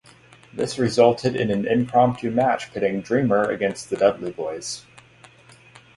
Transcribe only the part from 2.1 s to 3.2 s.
match pitting